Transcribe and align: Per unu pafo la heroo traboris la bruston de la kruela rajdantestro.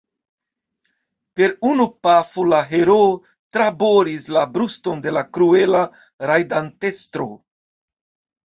Per 1.39 1.51
unu 1.71 1.85
pafo 2.07 2.45
la 2.53 2.61
heroo 2.71 3.11
traboris 3.57 4.27
la 4.39 4.43
bruston 4.57 5.05
de 5.05 5.15
la 5.19 5.23
kruela 5.39 5.83
rajdantestro. 6.33 7.31